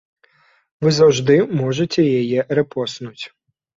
[0.85, 3.23] Вы заўжды можаце яе рэпостнуць.